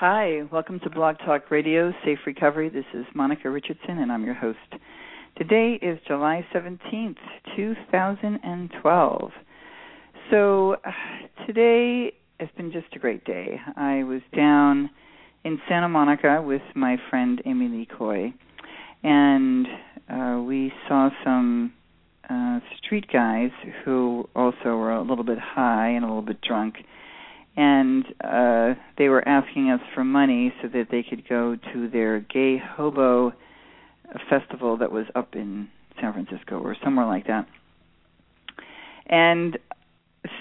[0.00, 2.70] Hi, welcome to Blog Talk Radio, Safe Recovery.
[2.70, 4.56] This is Monica Richardson, and I'm your host.
[5.36, 7.18] Today is July 17th,
[7.54, 9.30] 2012.
[10.30, 10.90] So, uh,
[11.46, 13.60] today has been just a great day.
[13.76, 14.88] I was down
[15.44, 18.32] in Santa Monica with my friend Amy Lee Coy,
[19.02, 19.66] and
[20.08, 21.74] uh, we saw some
[22.30, 23.50] uh, street guys
[23.84, 26.76] who also were a little bit high and a little bit drunk
[27.56, 32.20] and uh they were asking us for money so that they could go to their
[32.20, 33.32] gay hobo
[34.28, 35.68] festival that was up in
[36.00, 37.46] San Francisco or somewhere like that.
[39.06, 39.58] And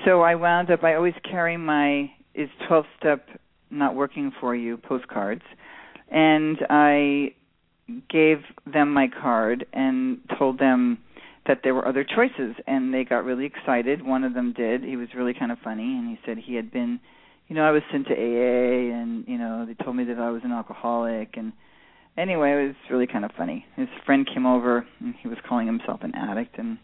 [0.05, 3.27] so I wound up I always carry my is 12 step
[3.70, 5.43] not working for you postcards
[6.11, 7.33] and I
[8.09, 8.39] gave
[8.71, 10.99] them my card and told them
[11.49, 14.05] that there were other choices and they got really excited.
[14.05, 14.83] One of them did.
[14.83, 16.99] He was really kind of funny and he said he had been
[17.48, 20.30] you know i was sent to aa and you know they told me that i
[20.30, 21.52] was an alcoholic and
[22.15, 23.65] anyway it was really kind of funny.
[23.76, 26.77] His friend came over and he was calling himself an addict and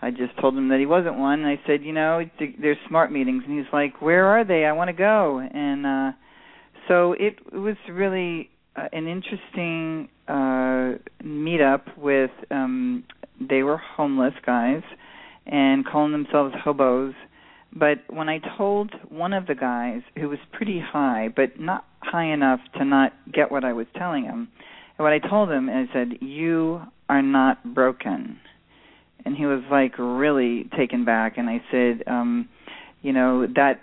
[0.00, 1.40] i just told him that he wasn't one.
[1.40, 2.24] And i said you know
[2.62, 4.64] there's smart meetings and he's like where are they?
[4.64, 5.40] I want to go.
[5.40, 6.12] And uh
[6.86, 13.04] so it, it was really uh, an interesting uh meetup with um
[13.40, 14.82] they were homeless guys
[15.46, 17.14] and calling themselves hobos.
[17.72, 22.32] But when I told one of the guys who was pretty high, but not high
[22.32, 24.48] enough to not get what I was telling him,
[24.98, 28.38] and what I told him, I said, "You are not broken,"
[29.24, 31.38] and he was like really taken back.
[31.38, 32.48] And I said, um,
[33.02, 33.80] "You know that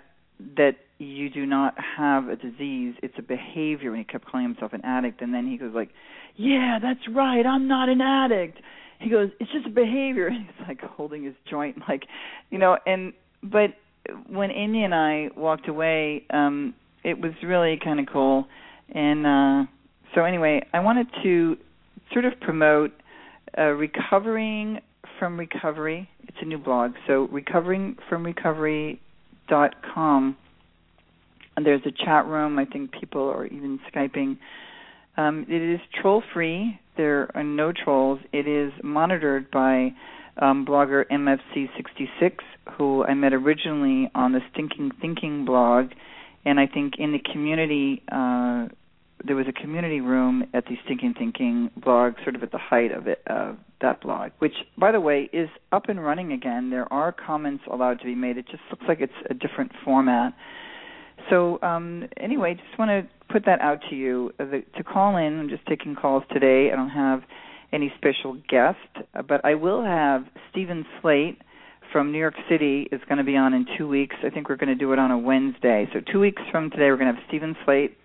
[0.56, 4.72] that you do not have a disease; it's a behavior." And he kept calling himself
[4.72, 5.90] an addict, and then he goes like,
[6.36, 7.44] "Yeah, that's right.
[7.44, 8.58] I'm not an addict."
[9.00, 12.04] he goes, "It's just a behavior." And He's like holding his joint, like,
[12.50, 12.78] you know.
[12.86, 13.70] And but
[14.28, 18.46] when Amy and I walked away, um, it was really kind of cool.
[18.90, 19.64] And uh,
[20.14, 21.56] so anyway, I wanted to
[22.12, 22.92] sort of promote
[23.56, 24.80] uh, recovering
[25.18, 26.08] from recovery.
[26.26, 29.00] It's a new blog, so Recovering from Recovery.
[29.48, 30.36] dot recoveringfromrecovery.com.
[31.58, 32.56] And there's a chat room.
[32.56, 34.38] I think people are even skyping.
[35.16, 36.78] Um, it is troll free.
[36.96, 38.20] There are no trolls.
[38.32, 39.92] It is monitored by
[40.40, 42.34] um, blogger MFC66,
[42.76, 45.90] who I met originally on the Stinking Thinking blog,
[46.44, 48.68] and I think in the community uh,
[49.26, 52.92] there was a community room at the Stinking Thinking blog, sort of at the height
[52.92, 56.70] of it, uh, that blog, which, by the way, is up and running again.
[56.70, 58.38] There are comments allowed to be made.
[58.38, 60.34] It just looks like it's a different format.
[61.30, 64.32] So um, anyway, just want to put that out to you.
[64.38, 66.70] Uh, the, to call in, I'm just taking calls today.
[66.72, 67.22] I don't have
[67.72, 68.78] any special guest,
[69.14, 71.40] uh, but I will have Stephen Slate
[71.92, 74.16] from New York City is going to be on in two weeks.
[74.24, 75.88] I think we're going to do it on a Wednesday.
[75.92, 77.96] So two weeks from today, we're going to have Stephen Slate,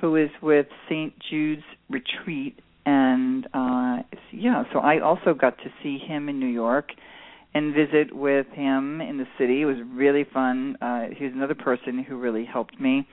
[0.00, 1.12] who is with St.
[1.30, 3.98] Jude's Retreat, and uh,
[4.32, 4.64] yeah.
[4.72, 6.90] So I also got to see him in New York
[7.54, 9.62] and visit with him in the city.
[9.62, 10.76] It was really fun.
[10.80, 13.06] Uh, he was another person who really helped me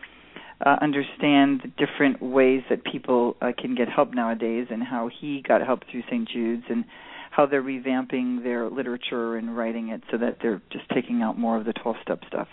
[0.65, 5.43] uh, understand the different ways that people uh, can get help nowadays and how he
[5.47, 6.27] got help through St.
[6.27, 6.85] Jude's and
[7.31, 11.57] how they're revamping their literature and writing it so that they're just taking out more
[11.57, 12.47] of the 12 step stuff.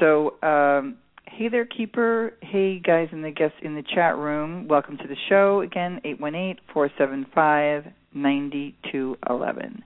[0.00, 2.34] So, um, hey there, Keeper.
[2.40, 4.66] Hey, guys in the guests in the chat room.
[4.66, 5.60] Welcome to the show.
[5.60, 9.84] Again, 818 475 9211.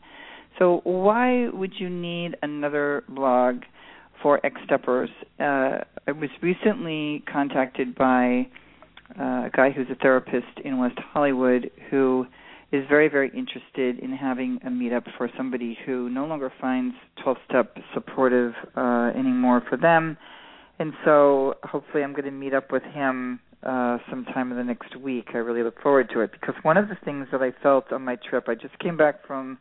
[0.58, 3.62] So, why would you need another blog
[4.22, 5.10] for ex steppers?
[5.40, 8.48] Uh, I was recently contacted by
[9.18, 12.26] uh, a guy who's a therapist in West Hollywood who
[12.72, 17.36] is very, very interested in having a meetup for somebody who no longer finds 12
[17.48, 20.16] step supportive uh, anymore for them.
[20.78, 24.96] And so hopefully I'm going to meet up with him uh, sometime in the next
[24.96, 25.28] week.
[25.34, 28.02] I really look forward to it because one of the things that I felt on
[28.02, 29.58] my trip, I just came back from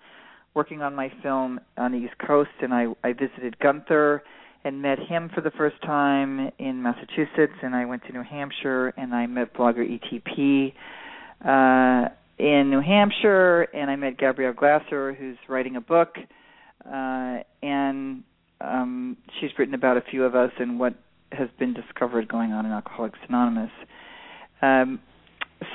[0.54, 4.24] working on my film on the East Coast and I, I visited Gunther
[4.64, 8.90] and met him for the first time in Massachusetts and I went to New Hampshire
[8.98, 10.74] and I met blogger ETP.
[11.44, 12.10] Uh,
[12.42, 16.16] in New Hampshire, and I met Gabrielle Glaser, who's writing a book,
[16.84, 18.24] uh, and
[18.60, 20.96] um, she's written about a few of us and what
[21.32, 23.70] has been discovered going on in Alcoholics Anonymous.
[24.64, 25.00] Um,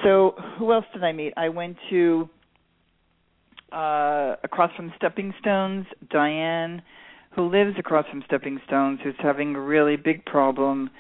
[0.03, 1.35] so, who else did I meet?
[1.37, 2.29] I went to
[3.73, 6.83] uh, across from Stepping Stones, Diane,
[7.31, 10.91] who lives across from Stepping Stones, who's having a really big problem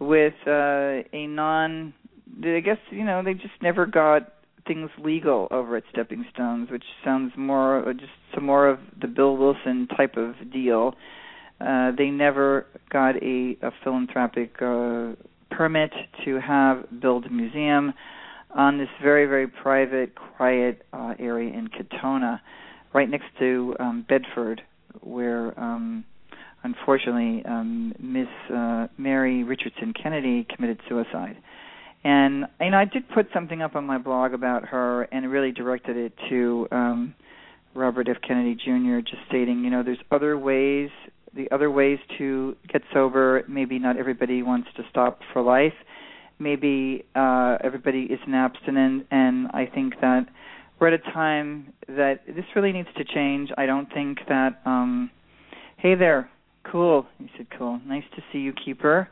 [0.00, 1.94] with uh, a non.
[2.42, 4.32] I guess you know they just never got
[4.66, 9.36] things legal over at Stepping Stones, which sounds more just some more of the Bill
[9.36, 10.94] Wilson type of deal.
[11.60, 15.12] Uh, they never got a, a philanthropic uh,
[15.50, 15.92] permit
[16.24, 17.94] to have build a museum
[18.54, 22.40] on this very very private, quiet uh, area in Katonah,
[22.92, 24.62] right next to um, Bedford,
[25.00, 26.04] where um,
[26.62, 31.36] unfortunately um, Miss uh, Mary Richardson Kennedy committed suicide.
[32.04, 35.52] And you know, I did put something up on my blog about her and really
[35.52, 37.14] directed it to um
[37.74, 38.18] Robert F.
[38.26, 39.00] Kennedy Jr.
[39.00, 40.90] just stating, you know, there's other ways
[41.34, 43.44] the other ways to get sober.
[43.48, 45.74] Maybe not everybody wants to stop for life.
[46.38, 50.26] Maybe uh everybody is an abstinent and I think that
[50.80, 53.50] we're at a time that this really needs to change.
[53.56, 55.10] I don't think that um
[55.76, 56.30] hey there,
[56.70, 57.06] cool.
[57.18, 57.80] He said cool.
[57.86, 59.08] Nice to see you, keeper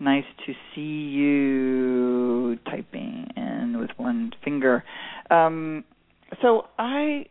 [0.00, 4.82] nice to see you typing and with one finger.
[5.30, 5.84] Um,
[6.40, 7.26] so I,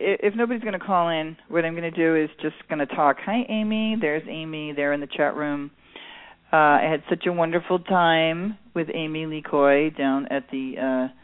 [0.00, 2.86] if nobody's going to call in, what I'm going to do is just going to
[2.94, 3.18] talk.
[3.24, 3.96] Hi, Amy.
[4.00, 5.70] There's Amy there in the chat room.
[6.54, 11.14] Uh, I had such a wonderful time with Amy Lee Coy down at the uh,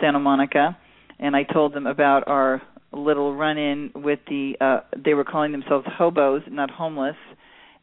[0.00, 0.76] Santa Monica,
[1.20, 2.60] and I told them about our
[2.92, 4.56] little run-in with the.
[4.60, 7.16] Uh, they were calling themselves hobos, not homeless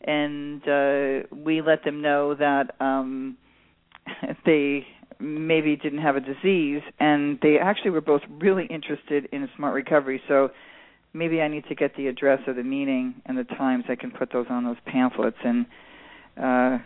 [0.03, 3.37] and uh, we let them know that um,
[4.45, 4.85] they
[5.19, 10.21] maybe didn't have a disease, and they actually were both really interested in smart recovery.
[10.27, 10.49] So
[11.13, 13.85] maybe I need to get the address of the meeting and the times.
[13.89, 15.37] I can put those on those pamphlets.
[15.43, 15.67] And
[16.41, 16.79] uh,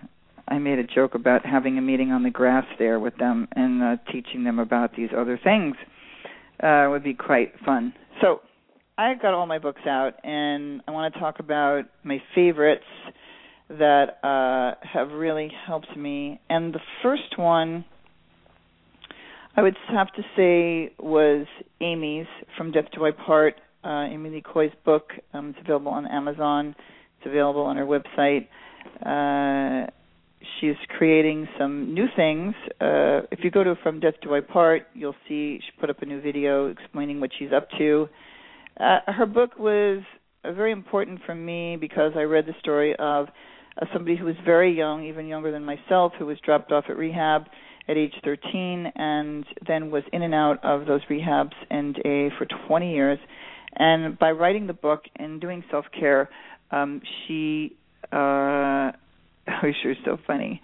[0.48, 3.82] I made a joke about having a meeting on the grass there with them and
[3.82, 5.76] uh, teaching them about these other things.
[6.62, 7.94] Uh, would be quite fun.
[8.22, 8.40] So
[8.98, 12.86] I got all my books out, and I want to talk about my favorites
[13.70, 16.40] that uh, have really helped me.
[16.50, 17.84] And the first one,
[19.58, 21.46] I would have to say, was
[21.82, 23.56] Amy's From Death Do I Part.
[23.84, 25.10] Uh, Amy Lee Coy's book.
[25.34, 26.76] Um, it's available on Amazon.
[27.18, 28.48] It's available on her website.
[29.06, 29.90] Uh,
[30.60, 32.54] she's creating some new things.
[32.80, 36.02] Uh, if you go to From Death Do I Part, you'll see she put up
[36.02, 38.08] a new video explaining what she's up to.
[38.80, 40.04] Uh, her book was
[40.44, 43.28] uh, very important for me because I read the story of
[43.82, 46.98] uh, somebody who was very young, even younger than myself, who was dropped off at
[46.98, 47.44] rehab
[47.88, 52.48] at age 13 and then was in and out of those rehabs and a for
[52.68, 53.20] 20 years.
[53.76, 56.30] And by writing the book and doing self care,
[56.72, 57.76] um, she
[58.12, 58.92] uh,
[59.48, 60.62] oh, sure, so funny.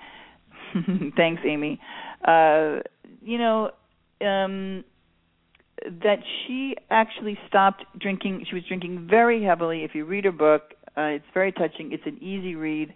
[1.17, 1.79] Thanks, Amy.
[2.25, 2.79] Uh,
[3.21, 3.71] you know,
[4.21, 4.83] um,
[5.86, 8.45] that she actually stopped drinking.
[8.48, 9.83] She was drinking very heavily.
[9.83, 11.91] If you read her book, uh, it's very touching.
[11.91, 12.93] It's an easy read,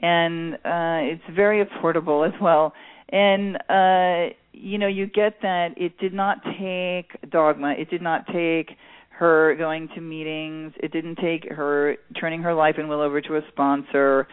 [0.00, 2.72] and uh, it's very affordable as well.
[3.08, 7.74] And uh, you know, you get that it did not take dogma.
[7.76, 8.76] It did not take
[9.20, 10.72] her going to meetings.
[10.78, 14.26] It didn't take her turning her life and will over to a sponsor,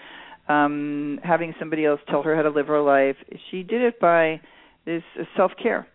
[0.50, 3.18] um, having somebody else tell her how to live her life.
[3.52, 4.42] She did it by
[4.86, 5.04] this
[5.36, 5.88] self care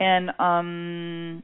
[0.00, 1.42] and um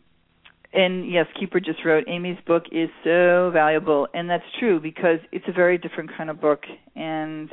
[0.73, 5.45] and yes, Keeper just wrote Amy's book is so valuable, and that's true because it's
[5.49, 7.51] a very different kind of book, and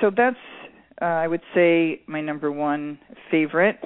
[0.00, 0.36] so that's
[1.00, 2.98] uh, I would say my number one
[3.30, 3.78] favorite,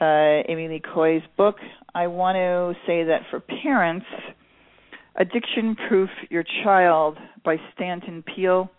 [0.00, 1.56] uh, Amy Lee Coy's book.
[1.94, 4.06] I want to say that for parents,
[5.16, 8.70] Addiction Proof Your Child by Stanton Peele.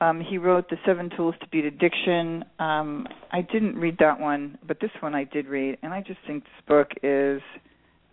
[0.00, 2.44] Um, he wrote The Seven Tools to Beat Addiction.
[2.58, 6.20] Um, I didn't read that one, but this one I did read, and I just
[6.26, 7.40] think this book is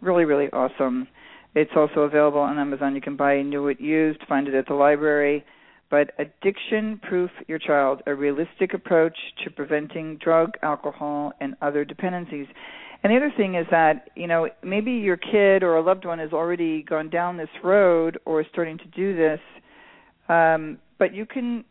[0.01, 1.07] really, really awesome.
[1.55, 2.95] It's also available on Amazon.
[2.95, 5.45] You can buy new it used, find it at the library.
[5.93, 12.47] But Addiction Proof Your Child, a realistic approach to preventing drug, alcohol, and other dependencies.
[13.03, 16.17] And the other thing is that, you know, maybe your kid or a loved one
[16.17, 19.39] has already gone down this road or is starting to do this,
[20.29, 21.63] um, but you can,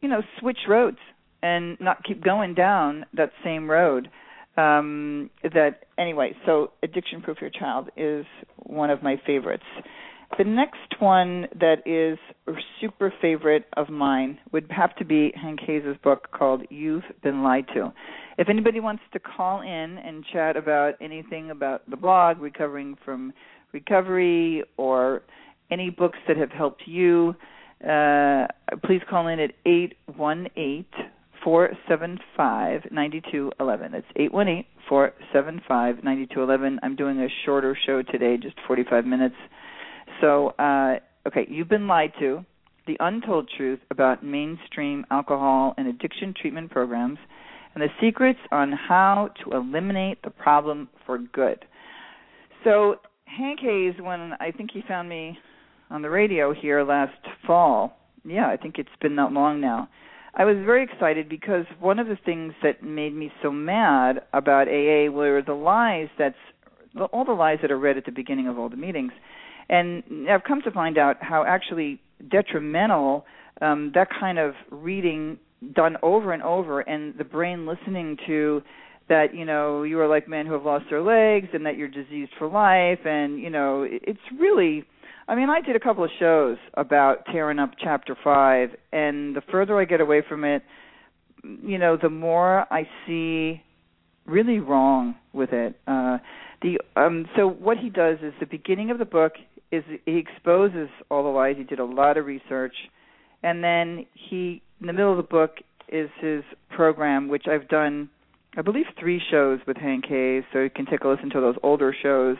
[0.00, 0.98] you know, switch roads
[1.44, 4.10] and not keep going down that same road.
[4.56, 9.62] Um, that anyway, so addiction proof your child is one of my favorites.
[10.36, 15.60] The next one that is a super favorite of mine would have to be Hank
[15.66, 17.92] Hayes' book called You've Been Lied To.
[18.36, 23.32] If anybody wants to call in and chat about anything about the blog, recovering from
[23.72, 25.22] recovery, or
[25.70, 27.34] any books that have helped you,
[27.82, 28.46] uh,
[28.84, 30.84] please call in at 818
[31.42, 33.92] 475 9211.
[33.92, 36.80] That's 818 475 9211.
[36.82, 39.36] I'm doing a shorter show today, just 45 minutes.
[40.20, 40.96] So, uh,
[41.26, 42.44] okay, you've been lied to.
[42.86, 47.18] The untold truth about mainstream alcohol and addiction treatment programs,
[47.74, 51.64] and the secrets on how to eliminate the problem for good.
[52.64, 52.96] So,
[53.26, 55.38] Hank Hayes, when I think he found me
[55.90, 57.12] on the radio here last
[57.46, 59.88] fall, yeah, I think it's been that long now.
[60.34, 64.68] I was very excited because one of the things that made me so mad about
[64.68, 66.36] AA were the lies that's
[67.12, 69.12] all the lies that are read at the beginning of all the meetings.
[69.68, 73.26] And I've come to find out how actually detrimental
[73.60, 75.38] um, that kind of reading
[75.74, 78.62] done over and over and the brain listening to
[79.08, 81.88] that you know you are like men who have lost their legs and that you're
[81.88, 84.84] diseased for life and you know it's really
[85.28, 89.42] I mean, I did a couple of shows about tearing up chapter 5 and the
[89.52, 90.62] further I get away from it,
[91.44, 93.62] you know, the more I see
[94.24, 95.78] really wrong with it.
[95.86, 96.18] Uh
[96.62, 99.34] the um so what he does is the beginning of the book
[99.70, 101.56] is he exposes all the lies.
[101.56, 102.74] He did a lot of research,
[103.42, 105.56] and then he in the middle of the book
[105.88, 108.08] is his program, which I've done,
[108.56, 110.44] I believe, three shows with Hank Hayes.
[110.52, 112.36] So you can take a listen to those older shows,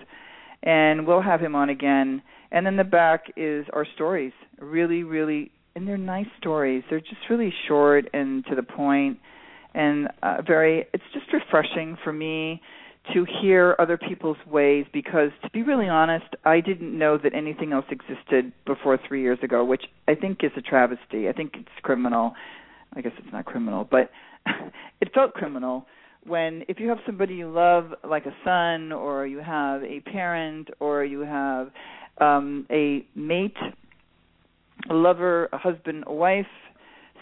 [0.62, 2.22] and we'll have him on again.
[2.50, 6.82] And then the back is our stories, really, really, and they're nice stories.
[6.88, 9.18] They're just really short and to the point,
[9.74, 10.86] and uh, very.
[10.92, 12.60] It's just refreshing for me
[13.14, 17.72] to hear other people's ways because to be really honest i didn't know that anything
[17.72, 21.28] else existed before three years ago which i think is a travesty.
[21.28, 22.34] I think it's criminal.
[22.94, 24.10] I guess it's not criminal but
[25.00, 25.86] it felt criminal
[26.26, 30.68] when if you have somebody you love like a son or you have a parent
[30.80, 31.70] or you have
[32.18, 33.56] um a mate
[34.90, 36.46] a lover a husband a wife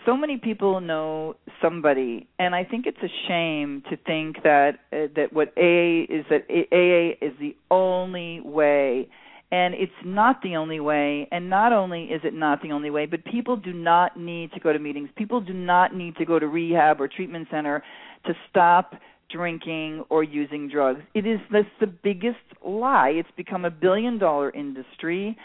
[0.07, 5.09] so many people know somebody and i think it's a shame to think that uh,
[5.15, 9.09] that what aa is that aa is the only way.
[9.53, 13.07] And it's not the only way and not only is it not the only way
[13.07, 15.09] but people do not need to go to meetings.
[15.17, 17.83] People do not need to go to rehab or treatment center
[18.27, 18.95] to stop
[19.31, 21.01] drinking or using drugs.
[21.15, 23.11] It is this the biggest lie.
[23.11, 25.37] It's become a billion dollar industry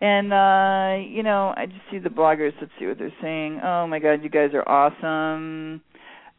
[0.00, 2.52] and uh, you know, I just see the bloggers.
[2.60, 3.60] Let's see what they're saying.
[3.62, 5.82] Oh my God, you guys are awesome.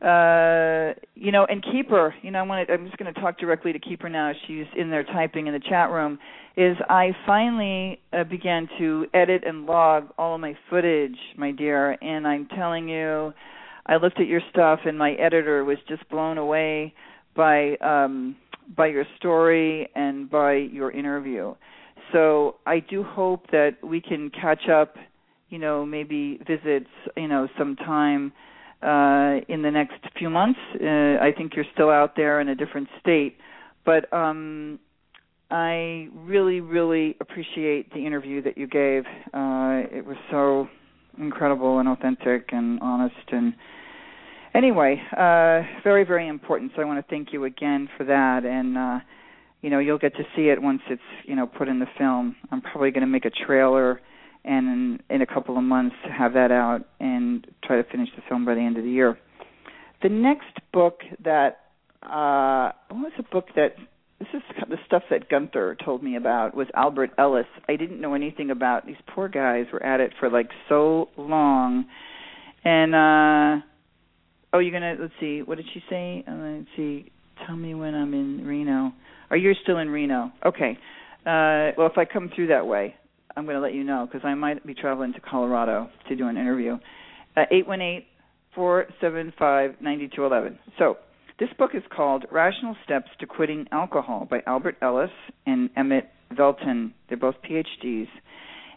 [0.01, 2.15] Uh, you know, and Keeper.
[2.23, 4.31] You know, I want to, I'm just going to talk directly to Keeper now.
[4.47, 6.17] She's in there typing in the chat room.
[6.57, 11.97] Is I finally uh, began to edit and log all of my footage, my dear,
[12.01, 13.31] and I'm telling you,
[13.85, 16.93] I looked at your stuff, and my editor was just blown away
[17.35, 18.35] by um
[18.75, 21.53] by your story and by your interview
[22.11, 24.95] so I do hope that we can catch up,
[25.49, 28.31] you know, maybe visits, you know, sometime
[28.81, 30.59] uh, in the next few months.
[30.75, 33.37] Uh, I think you're still out there in a different state,
[33.85, 34.79] but um,
[35.49, 39.03] I really, really appreciate the interview that you gave.
[39.33, 40.67] Uh, it was so
[41.17, 43.53] incredible and authentic and honest and
[44.53, 46.71] anyway, uh, very, very important.
[46.75, 48.77] So I want to thank you again for that and.
[48.77, 48.99] Uh,
[49.61, 52.35] you know you'll get to see it once it's you know put in the film
[52.51, 53.99] i'm probably going to make a trailer
[54.43, 58.21] and in, in a couple of months have that out and try to finish the
[58.27, 59.17] film by the end of the year
[60.03, 61.59] the next book that
[62.03, 63.75] uh what was a book that
[64.21, 67.47] this is the stuff that Gunther told me about was Albert Ellis.
[67.67, 71.85] I didn't know anything about these poor guys were at it for like so long.
[72.63, 73.65] And uh
[74.53, 76.23] oh you're gonna let's see, what did she say?
[76.27, 77.11] Uh, let's see,
[77.47, 78.93] tell me when I'm in Reno.
[79.31, 80.31] Are you still in Reno?
[80.45, 80.77] Okay.
[81.21, 82.93] Uh, well, if I come through that way,
[83.35, 86.27] I'm going to let you know because I might be traveling to Colorado to do
[86.27, 86.77] an interview.
[87.35, 88.07] Uh, eight one eight
[88.53, 90.59] four seven five ninety two eleven.
[90.77, 90.97] So
[91.41, 95.09] This book is called Rational Steps to Quitting Alcohol by Albert Ellis
[95.47, 96.91] and Emmett Velten.
[97.09, 98.09] They're both PhDs.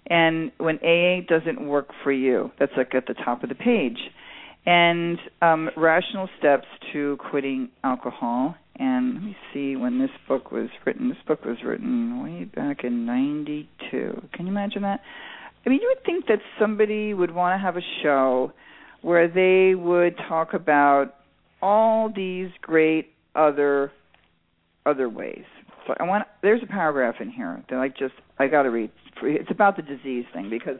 [0.06, 3.98] And when AA doesn't work for you, that's like at the top of the page.
[4.64, 8.54] And um, Rational Steps to Quitting Alcohol.
[8.76, 11.08] And let me see when this book was written.
[11.08, 14.28] This book was written way back in 92.
[14.32, 15.00] Can you imagine that?
[15.64, 18.52] I mean, you would think that somebody would want to have a show
[19.02, 21.14] where they would talk about
[21.62, 23.92] all these great other
[24.86, 25.44] other ways.
[25.86, 28.90] So I want there's a paragraph in here that I just I got to read.
[29.22, 30.78] It's about the disease thing because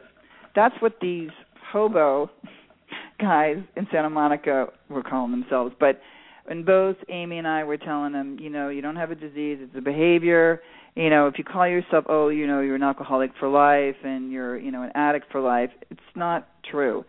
[0.55, 1.31] that's what these
[1.73, 2.31] hobo
[3.21, 5.75] guys in Santa Monica were calling themselves.
[5.79, 6.01] But
[6.49, 9.59] and both Amy and I were telling them, you know, you don't have a disease,
[9.61, 10.61] it's a behavior.
[10.95, 14.31] You know, if you call yourself, oh, you know, you're an alcoholic for life and
[14.31, 17.05] you're, you know, an addict for life, it's not true.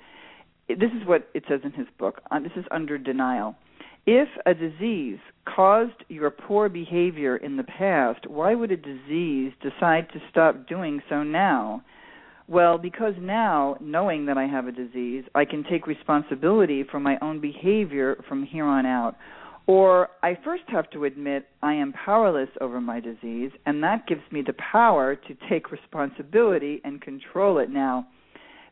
[0.67, 2.21] This is what it says in his book.
[2.31, 3.55] Uh, this is under denial.
[4.07, 10.09] If a disease caused your poor behavior in the past, why would a disease decide
[10.13, 11.83] to stop doing so now?
[12.47, 17.17] Well, because now, knowing that I have a disease, I can take responsibility for my
[17.21, 19.15] own behavior from here on out.
[19.67, 24.21] Or I first have to admit I am powerless over my disease, and that gives
[24.31, 28.05] me the power to take responsibility and control it now.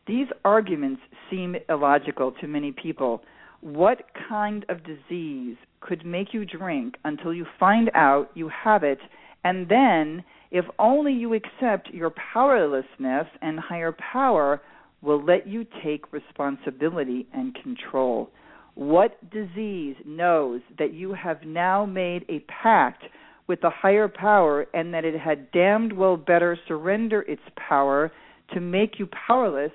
[0.06, 3.22] These arguments seem illogical to many people.
[3.60, 8.98] What kind of disease could make you drink until you find out you have it,
[9.42, 10.22] and then
[10.54, 14.62] if only you accept your powerlessness and higher power
[15.02, 18.30] will let you take responsibility and control.
[18.76, 23.02] What disease knows that you have now made a pact
[23.48, 28.12] with the higher power and that it had damned well better surrender its power
[28.52, 29.72] to make you powerless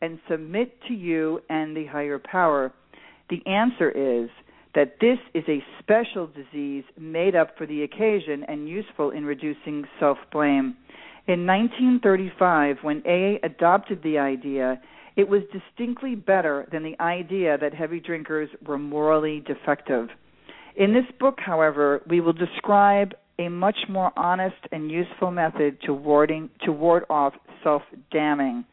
[0.00, 2.72] and submit to you and the higher power?
[3.28, 4.30] The answer is
[4.74, 9.84] that this is a special disease made up for the occasion and useful in reducing
[10.00, 10.76] self blame.
[11.26, 14.80] In 1935, when AA adopted the idea,
[15.14, 20.08] it was distinctly better than the idea that heavy drinkers were morally defective.
[20.74, 25.92] In this book, however, we will describe a much more honest and useful method to
[25.92, 28.64] warding to ward off self damning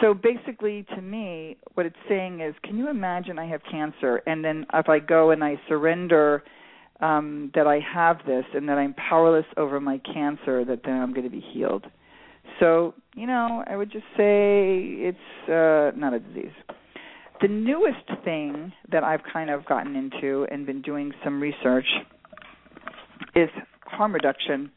[0.00, 4.44] so basically to me what it's saying is can you imagine i have cancer and
[4.44, 6.42] then if i go and i surrender
[7.00, 11.12] um that i have this and that i'm powerless over my cancer that then i'm
[11.12, 11.84] going to be healed.
[12.60, 16.54] So you know i would just say it's uh not a disease.
[17.42, 21.86] The newest thing that i've kind of gotten into and been doing some research
[23.34, 23.48] is
[23.84, 24.70] harm reduction.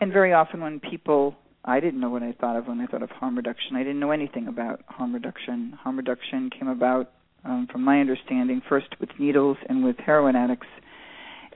[0.00, 1.34] And very often when people
[1.68, 3.76] I didn't know what I thought of when I thought of harm reduction.
[3.76, 5.78] I didn't know anything about harm reduction.
[5.82, 7.12] Harm reduction came about,
[7.44, 10.66] um, from my understanding, first with needles and with heroin addicts,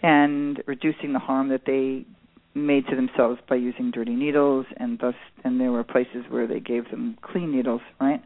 [0.02, 2.04] and reducing the harm that they
[2.54, 6.60] made to themselves by using dirty needles, and thus, and there were places where they
[6.60, 8.22] gave them clean needles, right?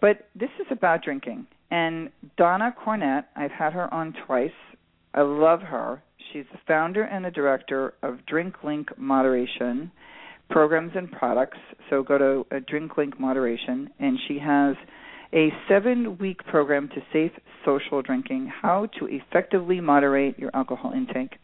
[0.00, 1.46] But this is about drinking.
[1.70, 4.50] And Donna Cornett, I've had her on twice.
[5.12, 6.02] I love her.
[6.32, 9.92] She's the founder and the director of Drink Link Moderation
[10.50, 11.58] programs and products.
[11.90, 14.76] So go to uh, DrinkLink Moderation, and she has
[15.32, 17.32] a seven-week program to safe
[17.64, 21.38] social drinking: how to effectively moderate your alcohol intake.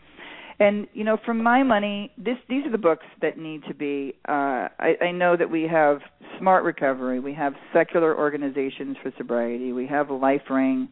[0.60, 4.14] And you know, for my money, this these are the books that need to be.
[4.28, 6.00] Uh, I, I know that we have
[6.38, 10.88] Smart Recovery, we have secular organizations for sobriety, we have LifeRing,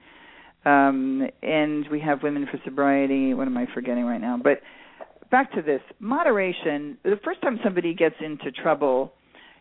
[0.65, 3.35] um, and we have Women for Sobriety.
[3.35, 4.41] What am I forgetting right now?
[4.43, 4.63] But
[5.31, 6.99] back to this moderation.
[7.03, 9.13] The first time somebody gets into trouble,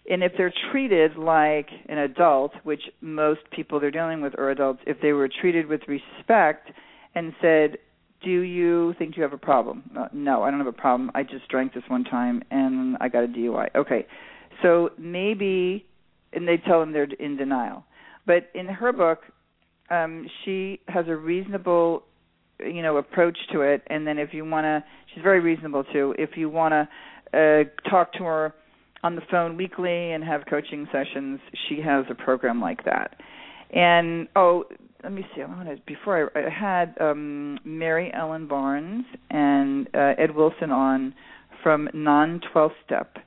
[0.09, 4.79] and if they're treated like an adult, which most people they're dealing with are adults,
[4.87, 6.71] if they were treated with respect
[7.15, 7.77] and said,
[8.23, 11.11] "Do you think you have a problem?" Uh, no, I don't have a problem.
[11.13, 13.69] I just drank this one time and I got a DUI.
[13.75, 14.07] Okay,
[14.61, 15.85] so maybe,
[16.33, 17.83] and they tell them they're in denial.
[18.25, 19.21] But in her book,
[19.89, 22.03] um, she has a reasonable
[22.59, 23.83] you know approach to it.
[23.87, 26.87] And then if you want to she's very reasonable too if you want to
[27.33, 28.53] uh talk to her
[29.03, 33.19] on the phone weekly and have coaching sessions she has a program like that.
[33.73, 34.65] And oh
[35.03, 39.87] let me see i want to before i, I had um mary ellen barnes and
[39.93, 41.13] uh, ed wilson on
[41.63, 43.17] from non 12 step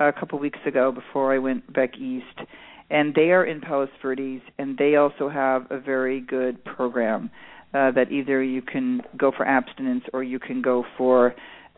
[0.00, 2.48] a couple weeks ago before i went back east.
[2.90, 7.30] And they are in palos verdes and they also have a very good program
[7.74, 11.34] uh, that either you can go for abstinence or you can go for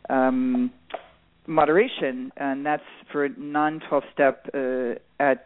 [0.09, 0.71] um,
[1.47, 5.45] moderation, and that's for non 12 step uh, at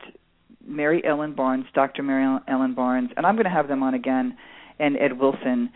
[0.67, 2.03] Mary Ellen Barnes, Dr.
[2.03, 4.37] Mary Ellen Barnes, and I'm going to have them on again.
[4.79, 5.71] and Ed Wilson.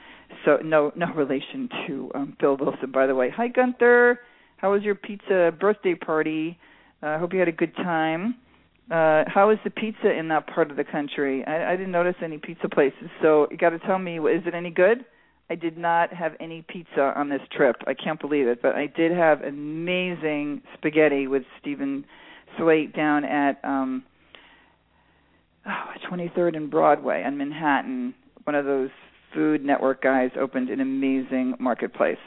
[0.45, 3.31] So no no relation to um, Bill Wilson, by the way.
[3.37, 4.21] Hi Gunther,
[4.57, 6.59] how was your pizza birthday party?
[7.03, 8.35] I uh, hope you had a good time.
[8.91, 11.45] Uh, how is the pizza in that part of the country?
[11.47, 14.55] I, I didn't notice any pizza places, so you got to tell me, is it
[14.55, 15.05] any good?
[15.51, 17.77] I did not have any pizza on this trip.
[17.87, 22.05] I can't believe it, but I did have amazing spaghetti with Stephen
[22.57, 24.05] Slate down at um
[25.67, 28.15] oh, 23rd and Broadway on Manhattan.
[28.45, 28.91] One of those
[29.35, 32.19] Food Network guys opened an amazing marketplace.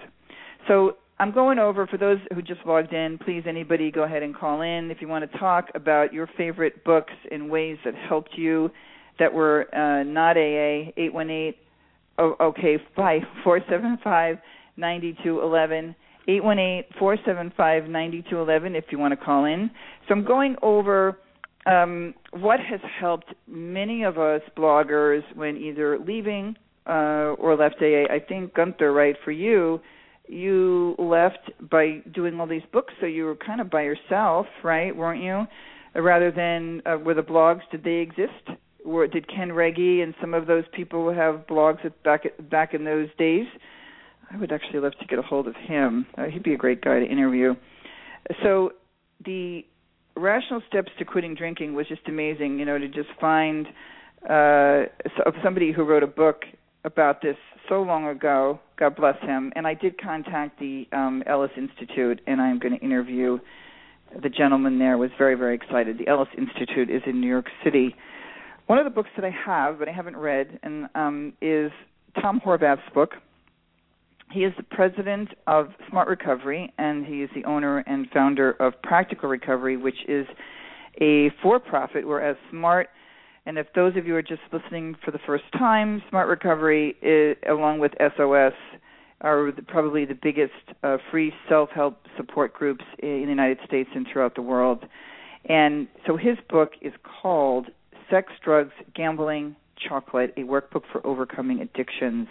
[0.67, 3.19] So I'm going over for those who just logged in.
[3.19, 6.83] Please, anybody, go ahead and call in if you want to talk about your favorite
[6.83, 8.71] books and ways that helped you
[9.19, 10.89] that were uh, not AA.
[10.97, 11.57] Eight one eight.
[12.17, 14.37] Oh, okay, five four seven five
[14.77, 15.95] ninety two eleven.
[16.27, 18.75] Eight one eight four seven five ninety two eleven.
[18.75, 19.69] If you want to call in.
[20.07, 21.19] So I'm going over
[21.67, 26.55] um, what has helped many of us bloggers when either leaving
[26.87, 28.11] uh, or left AA.
[28.11, 29.81] I think Gunther, right for you
[30.31, 34.95] you left by doing all these books, so you were kind of by yourself, right?
[34.95, 35.45] Weren't you?
[35.93, 38.57] Rather than uh, were the blogs did they exist?
[38.85, 42.73] Or did Ken Ragge and some of those people have blogs at, back at, back
[42.73, 43.45] in those days?
[44.31, 46.05] I would actually love to get a hold of him.
[46.17, 47.53] Uh, he'd be a great guy to interview.
[48.41, 48.71] So
[49.23, 49.65] the
[50.15, 52.57] rational steps to quitting drinking was just amazing.
[52.57, 53.67] You know, to just find
[54.27, 54.83] uh,
[55.43, 56.43] somebody who wrote a book
[56.85, 57.37] about this
[57.71, 58.59] so long ago.
[58.77, 59.53] God bless him.
[59.55, 63.39] And I did contact the um, Ellis Institute, and I'm going to interview
[64.21, 64.97] the gentleman there.
[64.97, 65.97] Was very very excited.
[65.97, 67.95] The Ellis Institute is in New York City.
[68.67, 71.71] One of the books that I have, but I haven't read, and um, is
[72.21, 73.11] Tom Horvath's book.
[74.31, 78.73] He is the president of Smart Recovery, and he is the owner and founder of
[78.81, 80.25] Practical Recovery, which is
[81.01, 82.05] a for-profit.
[82.05, 82.89] Whereas Smart
[83.45, 87.37] and if those of you are just listening for the first time, Smart Recovery, is,
[87.49, 88.53] along with SOS,
[89.21, 94.35] are probably the biggest uh, free self-help support groups in the United States and throughout
[94.35, 94.85] the world.
[95.45, 97.67] And so his book is called
[98.09, 102.27] Sex, Drugs, Gambling, Chocolate: A Workbook for Overcoming Addictions.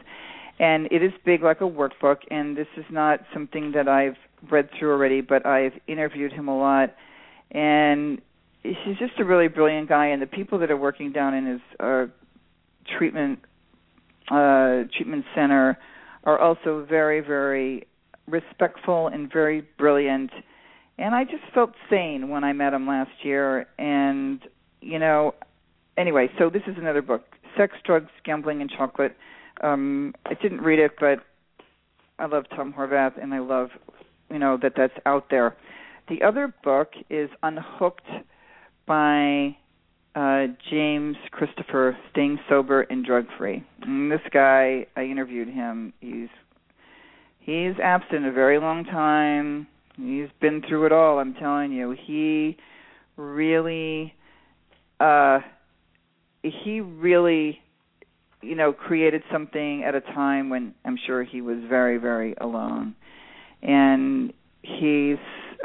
[0.61, 4.16] And it is big like a workbook and this is not something that I've
[4.51, 6.94] read through already, but I've interviewed him a lot
[7.51, 8.20] and
[8.62, 11.61] he's just a really brilliant guy, and the people that are working down in his
[11.79, 12.07] uh,
[12.99, 13.40] treatment
[14.31, 15.79] uh, treatment center
[16.25, 17.87] are also very, very
[18.29, 20.31] respectful and very brilliant.
[20.99, 23.66] And I just felt sane when I met him last year.
[23.79, 24.40] And
[24.81, 25.35] you know,
[25.96, 27.23] anyway, so this is another book:
[27.57, 29.16] Sex, Drugs, Gambling, and Chocolate.
[29.62, 31.20] Um, I didn't read it, but
[32.18, 33.70] I love Tom Horvath, and I love
[34.31, 35.57] you know that that's out there.
[36.09, 38.07] The other book is Unhooked
[38.90, 39.57] by
[40.16, 43.64] uh, James Christopher, Staying Sober and Drug Free.
[43.83, 45.92] And this guy, I interviewed him.
[46.00, 46.29] He's
[47.38, 49.68] he's abstinent a very long time.
[49.96, 51.20] He's been through it all.
[51.20, 51.94] I'm telling you.
[52.05, 52.57] He
[53.16, 54.12] really,
[54.98, 55.38] uh,
[56.42, 57.61] he really,
[58.42, 62.96] you know, created something at a time when I'm sure he was very, very alone.
[63.62, 65.18] And he's.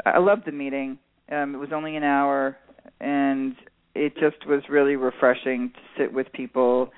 [0.04, 1.00] I loved the meeting.
[1.28, 2.56] Um, it was only an hour
[3.00, 3.56] and
[3.94, 6.90] it just was really refreshing to sit with people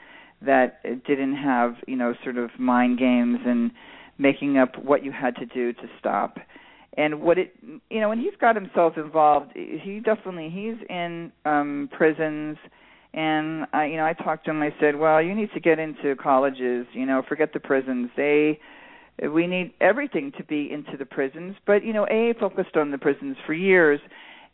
[0.43, 3.71] that didn't have you know sort of mind games and
[4.19, 6.39] making up what you had to do to stop.
[6.97, 7.55] And what it
[7.91, 9.53] you know and he's got himself involved.
[9.55, 12.57] He definitely he's in um prisons.
[13.15, 14.63] And I you know I talked to him.
[14.63, 18.11] I said well you need to get into colleges you know forget the prisons.
[18.17, 18.59] They
[19.33, 21.57] we need everything to be into the prisons.
[21.67, 24.01] But you know AA focused on the prisons for years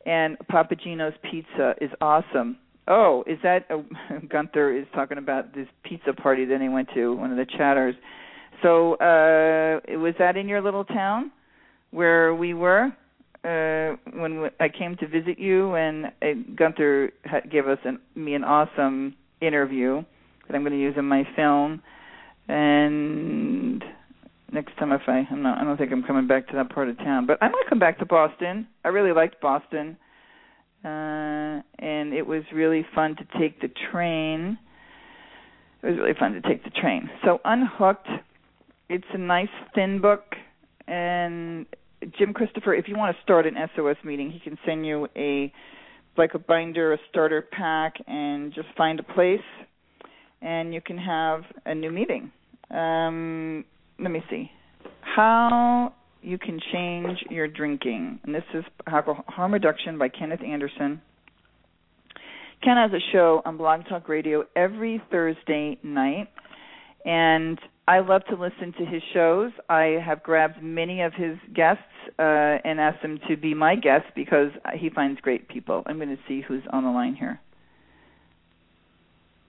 [0.06, 2.58] and Papa Gino's Pizza is awesome.
[2.86, 3.84] Oh, is that oh,
[4.28, 7.94] Gunther is talking about this pizza party that he went to, one of the chatters.
[8.62, 11.30] So, uh was that in your little town
[11.90, 12.86] where we were
[13.44, 17.12] uh when I came to visit you and uh, Gunther
[17.50, 20.02] gave us an me an awesome interview
[20.46, 21.82] that I'm going to use in my film
[22.48, 23.82] and
[24.54, 26.88] next time if I I'm not I don't think I'm coming back to that part
[26.88, 28.66] of town, but I might come back to Boston.
[28.84, 29.96] I really liked Boston.
[30.84, 34.56] Uh and it was really fun to take the train.
[35.82, 37.10] It was really fun to take the train.
[37.24, 38.08] So Unhooked,
[38.88, 40.36] it's a nice thin book
[40.86, 41.66] and
[42.18, 45.52] Jim Christopher, if you want to start an SOS meeting, he can send you a
[46.16, 49.40] like a binder, a starter pack and just find a place
[50.40, 52.30] and you can have a new meeting.
[52.70, 53.64] Um
[53.98, 54.50] let me see
[55.00, 61.00] how you can change your drinking and this is harm reduction by kenneth anderson
[62.62, 66.28] ken has a show on blog talk radio every thursday night
[67.04, 69.52] and I love to listen to his shows.
[69.68, 71.82] I have grabbed many of his guests
[72.18, 72.22] uh,
[72.64, 75.82] and asked them to be my guests because he finds great people.
[75.84, 77.40] I'm going to see who's on the line here.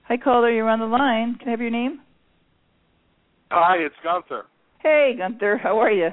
[0.02, 0.50] Hi, caller.
[0.50, 1.36] You're on the line.
[1.38, 2.00] Can I have your name?
[3.50, 4.44] Hi, it's Gunther.
[4.80, 5.58] Hey, Gunther.
[5.62, 6.10] How are you?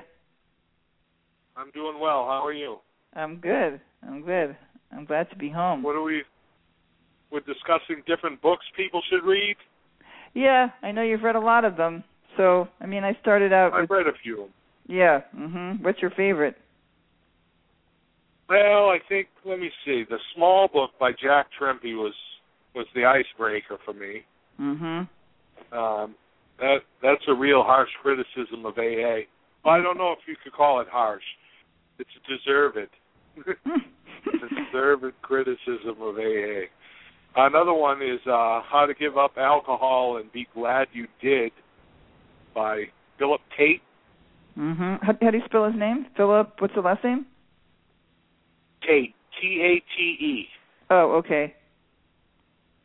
[1.57, 2.25] I'm doing well.
[2.25, 2.77] How are you?
[3.15, 3.79] I'm good.
[4.07, 4.55] I'm good.
[4.91, 5.83] I'm glad to be home.
[5.83, 6.23] What are we?
[7.31, 9.55] We're discussing different books people should read.
[10.33, 12.03] Yeah, I know you've read a lot of them.
[12.37, 13.73] So, I mean, I started out.
[13.73, 14.49] I've with, read a few.
[14.87, 15.21] Yeah.
[15.35, 15.81] Mhm.
[15.83, 16.55] What's your favorite?
[18.49, 20.03] Well, I think let me see.
[20.09, 22.13] The small book by Jack Trimpey was
[22.75, 24.23] was the icebreaker for me.
[24.59, 25.07] Mhm.
[25.71, 26.15] Um,
[26.63, 29.27] that that's a real harsh criticism of AA.
[29.65, 31.23] Well, I don't know if you could call it harsh.
[31.99, 32.77] It's a deserved.
[34.71, 36.67] deserved criticism of AA.
[37.35, 41.51] Another one is uh, How to Give Up Alcohol and Be Glad You Did
[42.55, 42.83] by
[43.17, 43.81] Philip Tate.
[44.57, 44.99] Mhm.
[45.01, 46.05] How, how do you spell his name?
[46.15, 46.53] Philip.
[46.59, 47.25] What's the last name?
[48.87, 49.15] Tate.
[49.41, 50.47] T A T E.
[50.91, 51.55] Oh, okay.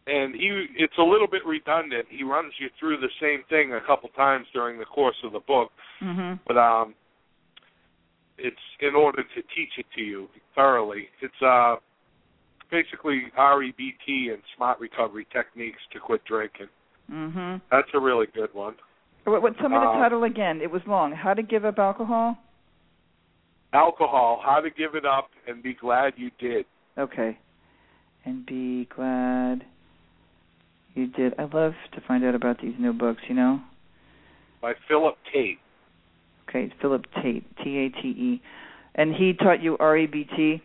[0.08, 2.06] And he it's a little bit redundant.
[2.08, 5.40] He runs you through the same thing a couple times during the course of the
[5.40, 5.70] book,
[6.02, 6.40] Mhm.
[6.46, 6.94] but um
[8.38, 11.08] it's in order to teach it to you thoroughly.
[11.20, 11.76] It's uh
[12.70, 16.68] basically REBT and smart recovery techniques to quit drinking.
[17.10, 17.60] Mhm.
[17.70, 18.76] That's a really good one.
[19.24, 19.58] What, what?
[19.58, 20.60] Tell me the Uh, title again.
[20.62, 21.12] It was long.
[21.12, 22.38] How to give up alcohol?
[23.74, 26.64] Alcohol, how to give it up and be glad you did.
[26.96, 27.36] Okay.
[28.24, 29.66] And be glad
[30.98, 31.34] you did.
[31.38, 33.22] I love to find out about these new books.
[33.28, 33.60] You know.
[34.60, 35.58] By Philip Tate.
[36.48, 38.42] Okay, Philip Tate, T A T E,
[38.94, 40.62] and he taught you R E B T.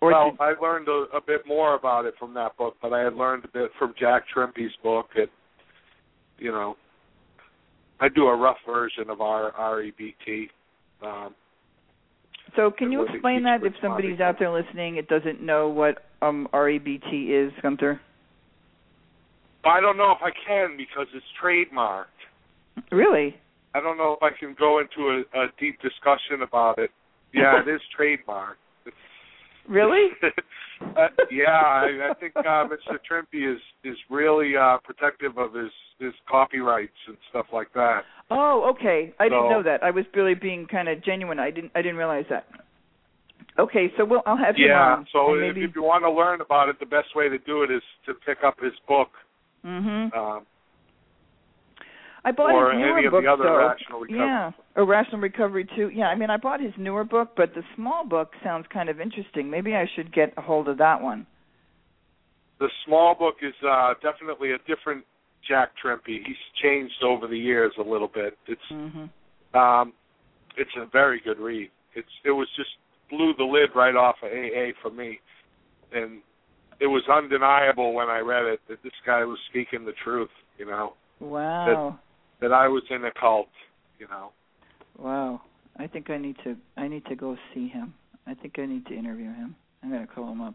[0.00, 2.94] Or well, did, I learned a, a bit more about it from that book, but
[2.94, 5.10] I had learned a bit from Jack Trimpey's book.
[5.14, 5.30] It,
[6.38, 6.76] you know,
[8.00, 10.48] I do a rough version of R REBT.
[11.02, 11.34] Um,
[12.56, 16.48] so can you explain that if somebody's out there listening, it doesn't know what um
[16.52, 18.00] R E B T is, Gunther?
[19.64, 22.06] I don't know if I can because it's trademarked.
[22.90, 23.36] Really?
[23.74, 26.90] I don't know if I can go into a, a deep discussion about it.
[27.32, 28.56] Yeah, it is trademarked.
[29.68, 30.08] Really?
[30.96, 32.98] uh, yeah, I, I think uh, Mr.
[33.08, 38.00] Trimpey is is really uh, protective of his his copyrights and stuff like that.
[38.30, 39.12] Oh, okay.
[39.20, 39.82] I didn't know that.
[39.82, 41.38] I was really being kind of genuine.
[41.38, 41.72] I didn't.
[41.74, 42.46] I didn't realize that.
[43.58, 44.22] Okay, so we'll.
[44.26, 45.06] I'll have him Yeah, on.
[45.12, 45.64] so if, maybe.
[45.64, 48.14] if you want to learn about it, the best way to do it is to
[48.14, 49.08] pick up his book
[49.64, 50.18] Mm-hmm.
[50.18, 50.46] um,
[52.24, 53.58] I bought or his newer any of book the other though.
[53.68, 54.18] rational recovery.
[54.18, 55.90] Yeah, Irrational Recovery too.
[55.94, 59.00] Yeah, I mean, I bought his newer book, but the small book sounds kind of
[59.00, 59.50] interesting.
[59.50, 61.26] Maybe I should get a hold of that one.
[62.58, 65.04] The small book is uh, definitely a different
[65.48, 66.22] Jack Trimpey.
[66.26, 68.36] He's changed over the years a little bit.
[68.46, 69.08] It's Mhm.
[69.54, 69.92] um,
[70.56, 71.70] it's a very good read.
[71.94, 72.70] It's it was just
[73.08, 75.20] blew the lid right off of AA for me,
[75.92, 76.20] and
[76.78, 80.30] it was undeniable when I read it that this guy was speaking the truth.
[80.58, 81.98] You know Wow.
[82.40, 83.48] that I was in a cult.
[83.98, 84.32] You know.
[84.98, 85.42] Wow.
[85.78, 87.94] I think I need to I need to go see him.
[88.26, 89.56] I think I need to interview him.
[89.82, 90.54] I'm going to call him up.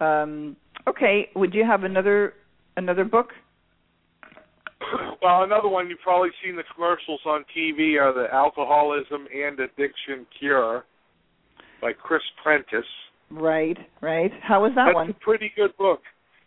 [0.00, 0.56] Um
[0.86, 2.34] okay, would you have another
[2.76, 3.32] another book?
[5.22, 10.26] well, another one you've probably seen the commercials on TV are the Alcoholism and Addiction
[10.38, 10.84] Cure
[11.80, 12.84] by Chris Prentice.
[13.30, 14.30] Right, right.
[14.42, 15.10] How was that That's one?
[15.10, 16.02] a pretty good book.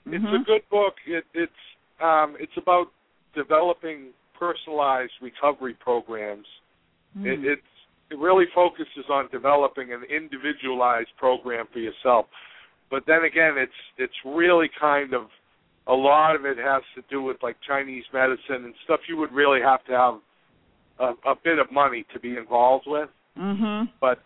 [0.05, 0.41] It's Mhm.
[0.41, 0.95] a good book.
[1.05, 1.51] It, it's
[1.99, 2.87] um, it's about
[3.33, 6.45] developing personalized recovery programs.
[7.17, 7.25] Mm.
[7.25, 7.61] It, it's
[8.09, 12.27] it really focuses on developing an individualized program for yourself.
[12.89, 15.23] But then again, it's it's really kind of
[15.87, 19.31] a lot of it has to do with like Chinese medicine and stuff you would
[19.31, 20.15] really have to have
[20.99, 23.09] a, a bit of money to be involved with.
[23.37, 23.89] Mhm.
[24.01, 24.19] But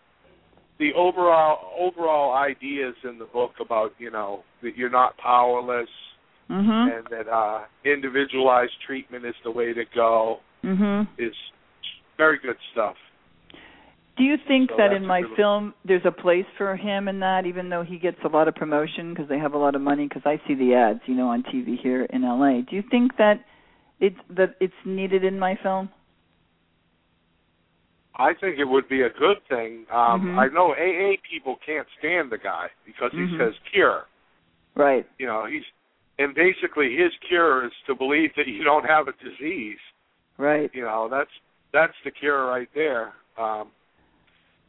[0.78, 5.88] the overall overall ideas in the book about you know that you're not powerless
[6.50, 6.96] Mhm.
[6.98, 11.06] and that uh, individualized treatment is the way to go Mhm.
[11.18, 11.34] is
[12.16, 12.96] very good stuff.
[14.16, 15.36] Do you think So that in my one.
[15.36, 18.54] film there's a place for him in that, even though he gets a lot of
[18.54, 20.06] promotion because they have a lot of money?
[20.06, 22.60] Because I see the ads, you know, on TV here in LA.
[22.60, 23.44] Do you think that
[24.00, 25.88] it's that it's needed in my film?
[28.16, 29.86] I think it would be a good thing.
[29.90, 30.38] Um, Mhm.
[30.38, 33.38] I know AA people can't stand the guy because he Mhm.
[33.38, 34.06] says cure.
[34.74, 35.06] Right.
[35.18, 35.64] You know, he's
[36.18, 39.80] and basically his cure is to believe that you don't have a disease.
[40.36, 40.70] Right.
[40.74, 41.32] You know, that's
[41.72, 43.14] that's the cure right there.
[43.38, 43.70] Um,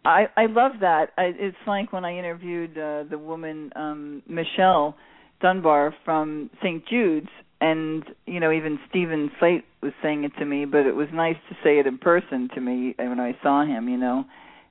[0.06, 1.12] I I love that.
[1.18, 4.96] I, it's like when I interviewed uh, the woman um Michelle
[5.42, 6.86] Dunbar from St.
[6.88, 7.30] Jude's,
[7.62, 11.38] and you know even Stephen Slate was saying it to me, but it was nice
[11.50, 13.88] to say it in person to me when I saw him.
[13.88, 14.26] You know,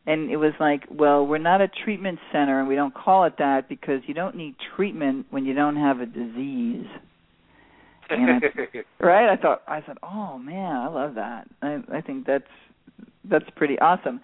[0.07, 3.35] and it was like, well, we're not a treatment center, and we don't call it
[3.39, 6.87] that because you don't need treatment when you don't have a disease.
[8.11, 8.41] I,
[9.01, 9.33] right?
[9.33, 11.49] I thought I said, "Oh man, I love that.
[11.63, 12.45] I I think that's
[13.25, 14.21] that's pretty awesome."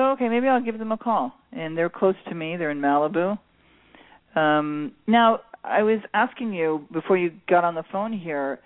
[0.00, 1.34] So okay, maybe I'll give them a call.
[1.52, 2.56] And they're close to me.
[2.56, 3.38] They're in Malibu.
[4.34, 8.60] Um now I was asking you before you got on the phone here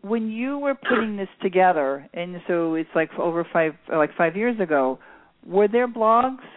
[0.00, 4.58] when you were putting this together and so it's like over 5 like 5 years
[4.58, 4.98] ago
[5.46, 6.48] were there blogs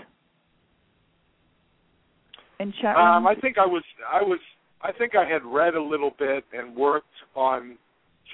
[2.59, 3.17] and chat rooms?
[3.17, 4.39] Um I think I was I was
[4.81, 7.77] I think I had read a little bit and worked on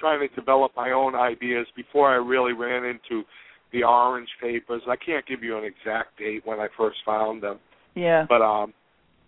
[0.00, 3.24] trying to develop my own ideas before I really ran into
[3.76, 4.82] the orange papers.
[4.88, 7.58] I can't give you an exact date when I first found them.
[7.94, 8.24] Yeah.
[8.28, 8.72] But um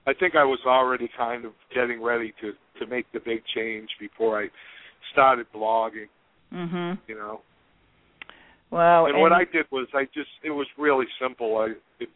[0.06, 3.88] I think I was already kind of getting ready to to make the big change
[4.00, 4.48] before I
[5.12, 6.08] started blogging.
[6.52, 6.98] Mhm.
[7.06, 7.40] You know.
[8.70, 9.06] Wow.
[9.06, 11.58] And, and what I did was I just it was really simple.
[11.58, 12.08] I it,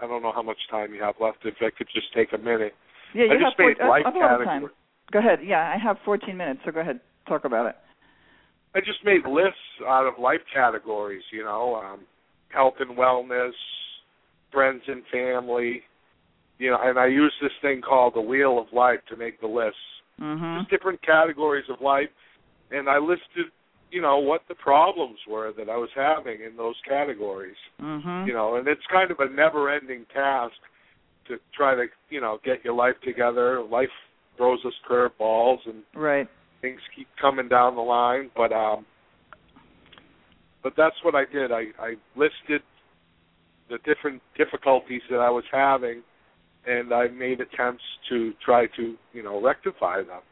[0.00, 1.38] I don't know how much time you have left.
[1.44, 2.74] If I could just take a minute.
[3.12, 4.70] Yeah, you I have just made four, life I have a lot time.
[5.10, 5.40] Go ahead.
[5.44, 7.00] Yeah, I have 14 minutes, so go ahead.
[7.26, 7.74] Talk about it.
[8.74, 12.00] I just made lists out of life categories, you know, um,
[12.50, 13.52] health and wellness,
[14.52, 15.82] friends and family,
[16.58, 19.46] you know, and I use this thing called the wheel of life to make the
[19.46, 19.80] lists.
[20.20, 20.58] Mhm.
[20.58, 22.10] Just different categories of life,
[22.70, 23.50] and I listed,
[23.90, 27.56] you know, what the problems were that I was having in those categories.
[27.80, 28.26] Mhm.
[28.26, 30.54] You know, and it's kind of a never-ending task
[31.26, 33.62] to try to, you know, get your life together.
[33.62, 33.92] Life
[34.36, 36.28] throws us curveballs, and Right.
[36.60, 38.84] Things keep coming down the line but um
[40.62, 42.62] but that's what I did I I listed
[43.68, 46.02] the different difficulties that I was having
[46.66, 50.22] and I made attempts to try to you know rectify them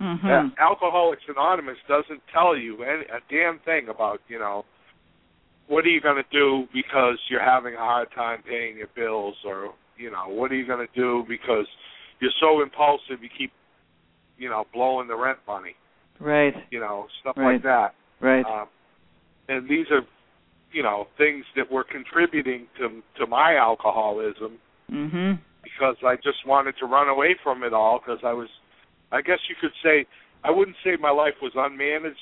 [0.00, 0.24] Mhm.
[0.24, 4.64] Yeah, Alcoholics Anonymous doesn't tell you any, a damn thing about you know
[5.66, 9.34] what are you going to do because you're having a hard time paying your bills
[9.44, 11.66] or you know what are you going to do because
[12.20, 13.52] you're so impulsive you keep
[14.38, 15.74] you know blowing the rent money
[16.20, 16.54] Right.
[16.70, 17.54] you know stuff Right.
[17.54, 18.44] like that Right.
[18.46, 18.68] um,
[19.48, 20.02] and these are
[20.72, 24.58] you know things that were contributing to to my alcoholism
[24.90, 25.38] mhm.
[25.62, 28.48] because I just wanted to run away from it all because I was
[29.12, 30.06] I guess you could say
[30.44, 32.14] I wouldn't say my life was unmanaged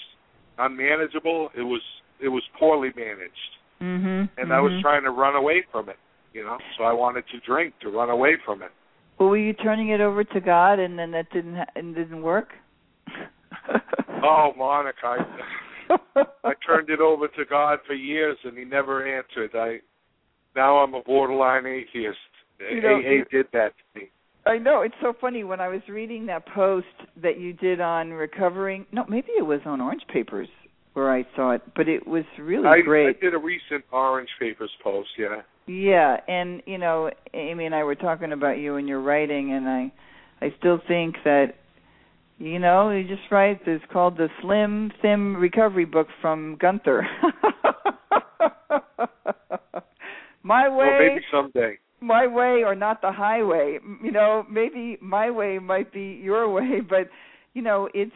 [0.59, 1.83] unmanageable it was
[2.21, 4.29] it was poorly managed Mhm.
[4.39, 4.81] and I was mhm.
[4.81, 5.99] trying to run away from it
[6.33, 8.73] you know so I wanted to drink to run away from it
[9.19, 12.23] Well, were you turning it over to God and then that didn't ha- and didn't
[12.23, 12.51] work?
[14.23, 15.17] oh Monica
[15.91, 19.79] I, I turned it over to God for years and he never answered I
[20.55, 22.19] now I'm a borderline atheist
[22.61, 24.11] You know, AA did that to me
[24.47, 26.87] I know it's so funny when I was reading that post
[27.21, 28.87] that you did on recovering.
[28.93, 30.49] No, maybe it was on Orange Papers
[30.93, 33.17] where I saw it, but it was really I, great.
[33.17, 37.83] I did a recent Orange Papers post yeah Yeah, and you know, Amy and I
[37.83, 39.93] were talking about you and your writing, and I,
[40.41, 41.55] I still think that,
[42.39, 43.61] you know, you just write.
[43.67, 47.07] It's called the Slim Thin Recovery Book from Gunther.
[50.43, 53.79] my way, well maybe someday my way, or not the highway.
[54.03, 57.09] You know, maybe my way might be your way, but
[57.55, 58.13] you know, it's.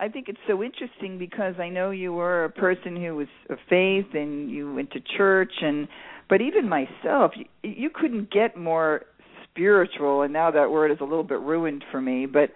[0.00, 3.58] I think it's so interesting because I know you were a person who was of
[3.68, 5.88] faith and you went to church and
[6.28, 9.02] but even myself you, you couldn't get more
[9.50, 12.50] spiritual and now that word is a little bit ruined for me but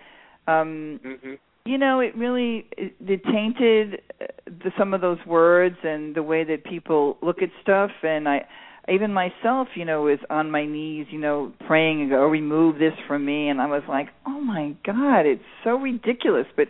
[0.51, 5.77] um hmm you know it really it, it tainted uh, the, some of those words
[5.85, 8.45] and the way that people look at stuff and i
[8.89, 12.81] even myself you know was on my knees you know praying and go oh, remove
[12.81, 16.47] this from me and i was like oh my god it's so ridiculous.
[16.57, 16.69] But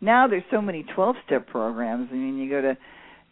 [0.00, 2.08] now there's so many 12 step programs.
[2.10, 2.76] I mean you go to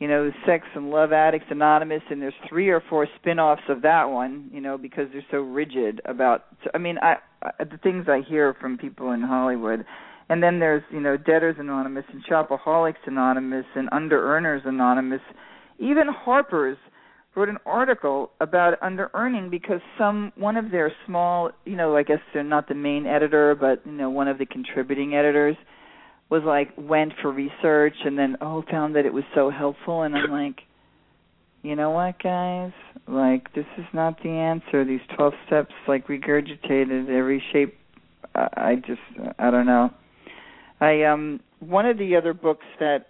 [0.00, 4.04] you know sex and love addicts anonymous and there's three or four spin-offs of that
[4.04, 8.20] one you know because they're so rigid about i mean i, I the things i
[8.28, 9.84] hear from people in hollywood
[10.30, 15.20] and then there's you know debtors anonymous and shopaholics anonymous and under earners anonymous.
[15.78, 16.78] Even harper's
[17.34, 22.02] wrote an article about under earning because some one of their small you know i
[22.02, 25.56] guess they're not the main editor but you know one of the contributing editors
[26.30, 30.02] was like went for research and then oh found that it was so helpful.
[30.02, 30.60] And i'm like
[31.62, 32.72] you know what guys?
[33.06, 34.82] Like this is not the answer.
[34.84, 37.76] These 12 steps like regurgitated every shape.
[38.34, 39.00] I just
[39.38, 39.90] i don't know.
[40.80, 43.06] I um one of the other books that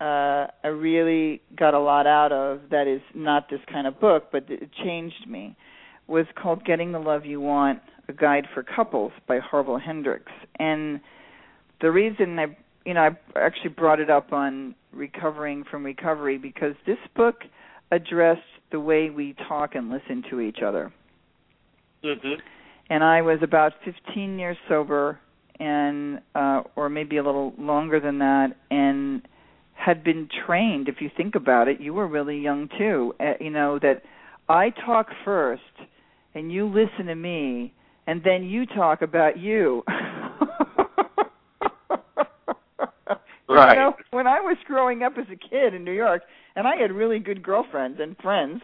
[0.00, 4.28] uh i really got a lot out of that is not this kind of book
[4.32, 5.54] but it changed me
[6.10, 10.24] was called getting the love you want a guide for couples by Harville Hendrix.
[10.58, 11.00] And
[11.80, 16.74] the reason I you know, I actually brought it up on recovering from recovery because
[16.86, 17.42] this book
[17.90, 18.40] addressed
[18.72, 20.92] the way we talk and listen to each other.
[22.04, 22.34] Mm-hmm.
[22.88, 25.18] And I was about 15 years sober,
[25.58, 29.22] and uh, or maybe a little longer than that, and
[29.74, 30.88] had been trained.
[30.88, 33.14] If you think about it, you were really young too.
[33.20, 34.02] Uh, you know that
[34.48, 35.62] I talk first,
[36.34, 37.72] and you listen to me,
[38.06, 39.84] and then you talk about you.
[43.66, 43.74] Right.
[43.74, 46.22] You know, when I was growing up as a kid in New York,
[46.56, 48.60] and I had really good girlfriends and friends,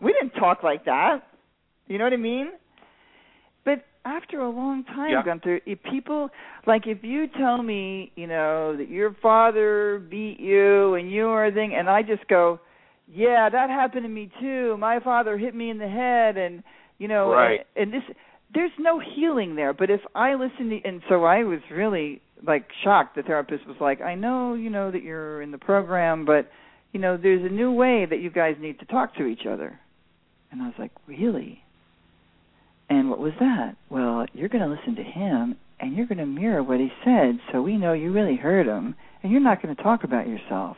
[0.00, 1.20] we didn't talk like that.
[1.88, 2.50] You know what I mean?
[3.64, 5.22] But after a long time, Yeah.
[5.24, 6.30] Gunther, if people
[6.66, 11.50] like if you tell me, you know, that your father beat you and you are
[11.50, 12.58] thing, and I just go,
[13.08, 14.76] yeah, that happened to me too.
[14.78, 16.62] My father hit me in the head, and
[16.98, 17.66] you know, Right.
[17.76, 18.16] and, and this,
[18.54, 19.72] there's no healing there.
[19.72, 23.16] But if I listen to, and so I was really like shocked.
[23.16, 26.50] The therapist was like, I know, you know, that you're in the program, but
[26.92, 29.78] you know, there's a new way that you guys need to talk to each other.
[30.50, 31.62] And I was like, really?
[32.90, 33.76] And what was that?
[33.88, 37.38] Well, you're going to listen to him and you're going to mirror what he said
[37.50, 40.76] so we know you really heard him and you're not going to talk about yourself.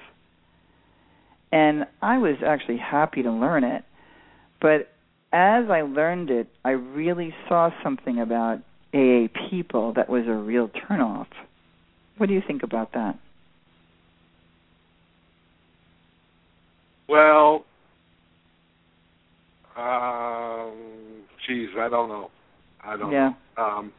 [1.50, 3.84] And I was actually happy to learn it.
[4.60, 4.92] But
[5.32, 8.60] as I learned it, I really saw something about
[8.94, 11.26] AA people that was a real turnoff.
[12.16, 13.18] What do you think about that?
[17.08, 17.64] Well,
[19.76, 22.30] um, geez, I don't know.
[22.82, 23.32] I don't Yeah.
[23.56, 23.64] know.
[23.64, 23.92] Um,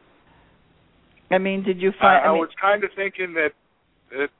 [1.30, 2.24] I mean, did you I, find?
[2.24, 3.52] I mean, was kind of thinking that
[4.10, 4.30] that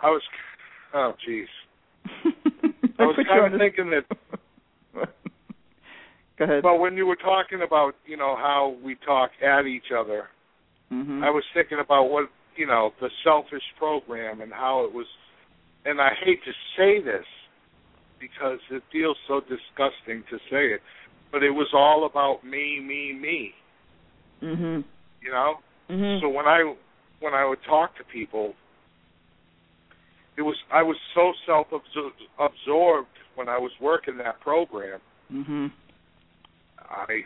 [0.00, 0.22] I was.
[0.94, 1.48] Oh, geez.
[2.98, 4.04] I was kind of thinking that.
[6.38, 6.64] Go ahead.
[6.64, 10.28] Well, when you were talking about, you know, how we talk at each other,
[10.88, 15.06] hmm I was thinking about what, you know, the selfish program and how it was.
[15.84, 17.24] And I hate to say this
[18.20, 20.80] because it feels so disgusting to say it,
[21.32, 23.54] but it was all about me, me, me.
[24.42, 24.84] Mhm.
[25.22, 25.60] You know.
[25.88, 26.20] Mhm.
[26.20, 26.74] So when I
[27.20, 28.54] when I would talk to people,
[30.36, 31.68] it was I was so self
[32.38, 35.00] absorbed when I was working that program.
[35.32, 35.70] Mhm.
[36.78, 37.24] I,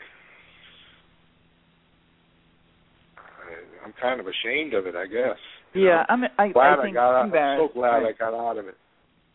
[3.45, 5.36] I I'm kind of ashamed of it, I guess.
[5.74, 6.05] you Yeah, know.
[6.09, 6.24] I'm.
[6.38, 7.34] I, glad I I, think got out.
[7.34, 8.14] I'm so glad right.
[8.14, 8.76] I got out of it.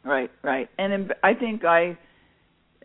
[0.03, 0.69] Right, right.
[0.77, 1.97] And em- I think I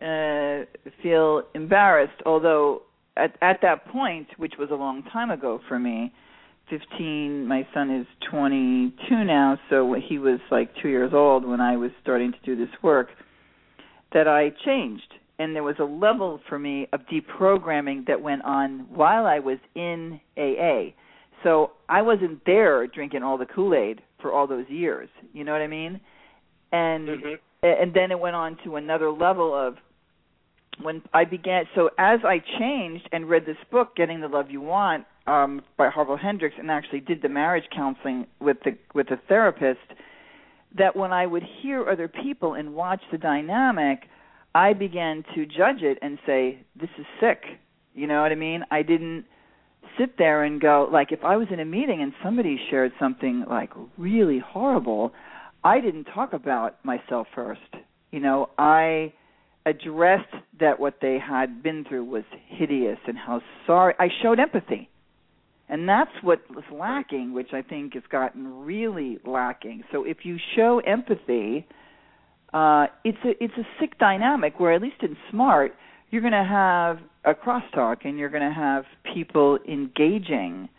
[0.01, 0.65] uh
[1.01, 2.81] feel embarrassed although
[3.17, 6.11] at at that point, which was a long time ago for me,
[6.69, 11.77] 15, my son is 22 now, so he was like 2 years old when I
[11.77, 13.07] was starting to do this work
[14.13, 18.87] that I changed and there was a level for me of deprogramming that went on
[18.93, 20.93] while I was in AA.
[21.45, 25.09] So I wasn't there drinking all the Kool-Aid for all those years.
[25.31, 26.01] You know what I mean?
[26.71, 27.39] And Mhm.
[27.61, 29.77] and then it went on to another level of
[30.81, 34.61] when I began so as I changed and read this book Getting the Love You
[34.61, 39.17] Want um by Harville Hendrix and actually did the marriage counseling with the with the
[39.29, 39.87] therapist
[40.73, 44.09] that when I would hear other people and watch the dynamic
[44.53, 47.45] I began to judge it and say this is sick
[47.93, 49.25] you know what I mean I didn't
[49.97, 53.45] sit there and go like if I was in a meeting and somebody shared something
[53.49, 55.13] like really horrible
[55.65, 57.59] I didn't talk about myself first.
[58.11, 59.13] You know, I
[59.65, 64.89] addressed that what they had been through was hideous and how sorry I showed empathy.
[65.67, 69.83] And that's what was lacking, which I think has gotten really lacking.
[69.91, 71.67] So if you show empathy,
[72.53, 75.73] uh it's a it's a sick dynamic where at least in smart
[76.11, 80.69] you're going to have a crosstalk and you're going to have people engaging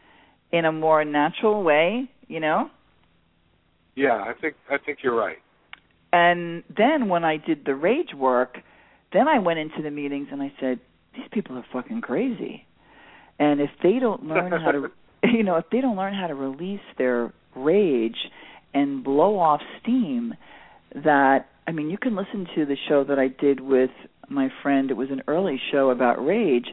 [0.53, 2.71] in a more natural way, you know?
[3.97, 5.39] Yeah, I think I think you're right.
[6.13, 8.59] And then when I did the rage work,
[9.13, 10.81] then I went into the meetings and I said,
[11.15, 12.67] these people are fucking crazy.
[13.39, 14.89] And if they don't learn how to,
[15.25, 18.17] you know, if they don't learn how to release their rage
[18.73, 20.35] and blow off steam,
[20.95, 23.91] that I mean, you can listen to the show that I did with
[24.31, 24.91] my friend.
[24.91, 26.67] It was an early show about rage.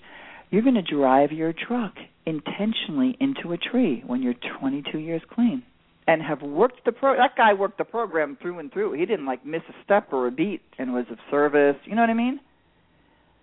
[0.49, 1.93] You're going to drive your truck
[2.25, 5.63] intentionally into a tree when you're 22 years clean
[6.07, 9.25] and have worked the pro that guy worked the program through and through he didn't
[9.25, 12.13] like miss a step or a beat and was of service you know what i
[12.13, 12.39] mean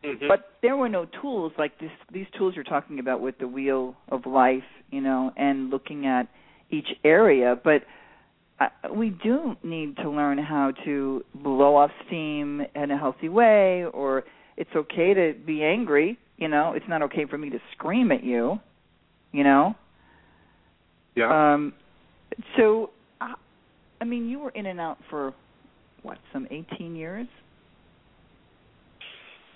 [0.03, 0.29] Mhm.
[0.29, 3.97] but there were no tools like this these tools you're talking about with the wheel
[4.09, 6.27] of life you know and looking at
[6.71, 7.83] each area but
[8.95, 14.25] we do need to learn how to blow off steam in a healthy way or
[14.57, 18.23] it's okay to be angry you know it's not okay for me to scream at
[18.23, 18.59] you
[19.33, 19.75] you know
[21.17, 21.55] yeah.
[21.55, 21.73] um
[22.57, 22.91] So,
[23.21, 23.35] i,
[24.01, 25.35] I mean, you were in and out for
[26.03, 27.27] what, some 18 years?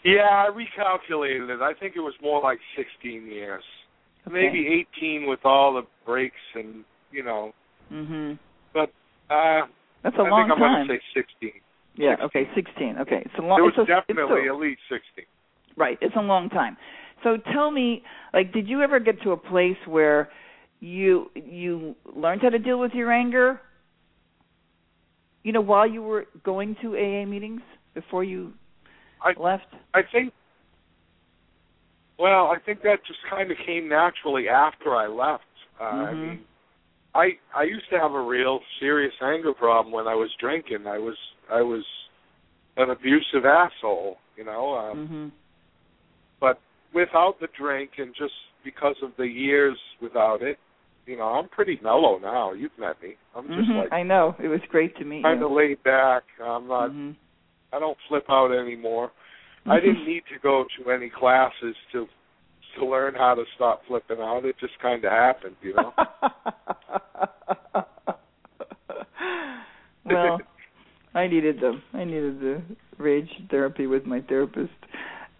[0.05, 1.63] Yeah, I recalculated it.
[1.63, 3.63] I think it was more like 16 years.
[4.27, 4.35] Okay.
[4.35, 7.53] Maybe 18 with all the breaks and, you know.
[7.91, 8.39] Mhm.
[8.75, 8.91] But
[9.31, 9.63] uh
[10.03, 10.87] That's a I long think I'm time.
[10.87, 11.53] going to say 16.
[11.97, 12.17] yeah.
[12.21, 12.27] 16.
[12.27, 12.51] Okay.
[12.55, 12.97] 16.
[13.01, 13.23] Okay.
[13.25, 13.59] It's a long.
[13.59, 13.61] Time.
[13.61, 15.25] It was it's a, definitely a- at least 16.
[15.77, 15.97] Right.
[16.03, 16.77] It's a long time.
[17.23, 18.03] So tell me,
[18.35, 20.29] like, did you ever get to a place where
[20.81, 23.61] you you learned how to deal with your anger?
[25.43, 27.61] You know, while you were going to AA meetings
[27.95, 28.53] before you
[29.23, 29.67] I left.
[29.95, 30.33] I think
[32.19, 35.45] well, I think that just kind of came naturally after I left.
[35.81, 36.23] Uh, I Mhm.
[36.23, 36.45] mean,
[37.15, 40.87] I I used to have a real serious anger problem when I was drinking.
[40.87, 41.17] I was
[41.51, 41.85] I was
[42.77, 44.75] an abusive asshole, you know.
[44.77, 45.33] Um, Mhm.
[46.41, 46.59] But
[46.93, 48.35] without the drink and just
[48.65, 50.59] because of the years without it,
[51.07, 52.53] you know, I'm pretty mellow now.
[52.53, 53.17] You've met me.
[53.35, 53.77] I'm just Mhm.
[53.77, 54.35] like I know.
[54.41, 55.47] It was great to meet kind you.
[55.47, 56.25] of laid back.
[56.41, 56.91] I'm not.
[56.91, 57.15] Mhm.
[57.73, 59.11] I don't flip out anymore.
[59.67, 62.09] I didn't need to go to any classes to
[62.75, 64.45] to learn how to stop flipping out.
[64.45, 65.93] It just kind of happened, you know.
[70.05, 70.39] well,
[71.15, 71.83] I needed them.
[71.93, 72.63] I needed the
[72.99, 74.73] rage therapy with my therapist.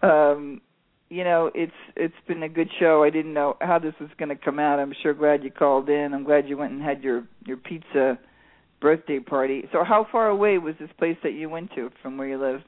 [0.01, 0.61] Um,
[1.09, 3.03] you know, it's it's been a good show.
[3.03, 4.79] I didn't know how this was going to come out.
[4.79, 6.13] I'm sure glad you called in.
[6.13, 8.17] I'm glad you went and had your your pizza
[8.81, 9.67] birthday party.
[9.71, 12.61] So, how far away was this place that you went to from where you live?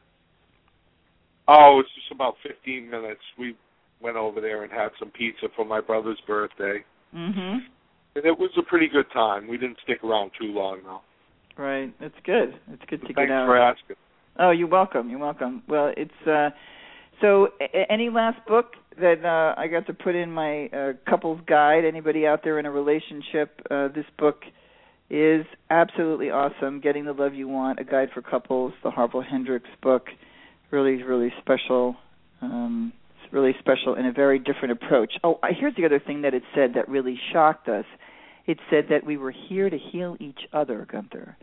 [1.47, 3.21] oh, it's just about 15 minutes.
[3.39, 3.55] We
[4.01, 6.83] went over there and had some pizza for my brother's birthday,
[7.15, 7.65] Mhm.
[8.17, 9.47] And it was a pretty good time.
[9.47, 11.01] We didn't stick around too long though.
[11.61, 11.93] Right.
[11.99, 12.55] It's good.
[12.71, 13.45] It's good to Thanks get out.
[13.45, 13.95] for asking.
[14.39, 15.07] Oh, you're welcome.
[15.11, 15.61] You're welcome.
[15.69, 16.49] Well, it's uh
[17.21, 21.39] so a- any last book that uh I got to put in my uh couples
[21.47, 24.41] guide anybody out there in a relationship uh this book
[25.11, 29.65] is absolutely awesome getting the love you want a guide for couples the Harville Hendrix
[29.83, 30.07] book
[30.71, 31.95] really really special
[32.41, 32.91] um
[33.23, 35.13] it's really special and a very different approach.
[35.23, 37.85] Oh, here's the other thing that it said that really shocked us.
[38.47, 41.37] It said that we were here to heal each other, Gunther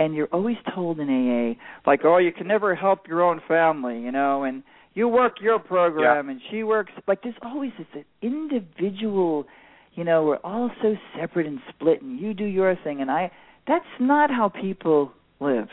[0.00, 4.00] and you're always told in AA, like, oh, you can never help your own family,
[4.00, 4.62] you know, and
[4.94, 6.90] you work your program and she works.
[7.06, 9.46] Like, there's always this individual,
[9.94, 13.30] you know, we're all so separate and split, and you do your thing, and I.
[13.68, 15.68] That's not how people live,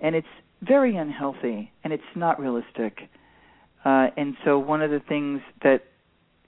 [0.00, 0.26] and it's
[0.62, 3.00] very unhealthy, and it's not realistic.
[3.84, 5.82] Uh, and so, one of the things that,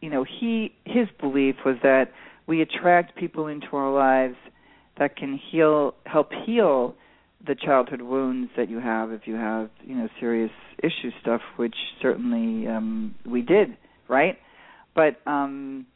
[0.01, 2.12] you know, he his belief was that
[2.47, 4.36] we attract people into our lives
[4.99, 6.95] that can heal help heal
[7.47, 10.51] the childhood wounds that you have if you have you know serious
[10.82, 13.76] issue stuff which certainly um we did
[14.09, 14.38] right?
[14.95, 15.86] But um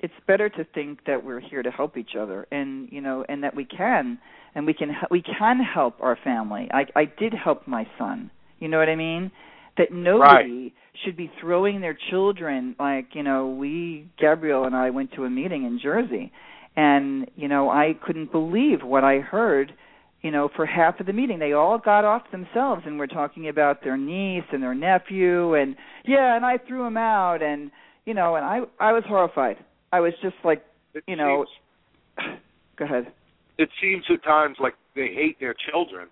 [0.00, 3.44] it's better to think that we're here to help each other and you know and
[3.44, 4.18] that we can
[4.54, 6.68] and we can we can help our family.
[6.72, 8.30] I i did help my son.
[8.58, 9.30] You know what i mean
[9.78, 10.72] that nobody
[11.04, 15.30] should be throwing their children like you know we Gabrielle and i went to a
[15.30, 16.32] meeting in jersey
[16.76, 19.72] and you know i couldn't believe what i heard
[20.22, 23.48] you know for half of the meeting they all got off themselves and were talking
[23.48, 27.70] about their niece and their nephew and yeah and i threw him out and
[28.04, 29.56] you know and i i was horrified
[29.92, 30.64] i was just like
[30.94, 31.46] It you know
[32.18, 32.38] seems,
[32.76, 33.12] go ahead
[33.58, 36.08] it seems at times like they hate their children.